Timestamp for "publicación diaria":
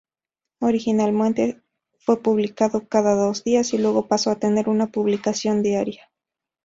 4.87-6.09